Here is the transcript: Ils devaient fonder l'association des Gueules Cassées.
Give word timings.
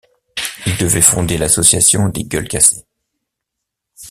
Ils 0.65 0.77
devaient 0.77 0.99
fonder 1.03 1.37
l'association 1.37 2.09
des 2.09 2.23
Gueules 2.23 2.47
Cassées. 2.47 2.87